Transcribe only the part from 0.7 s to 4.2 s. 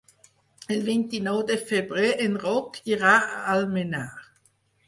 El vint-i-nou de febrer en Roc irà a Almenar.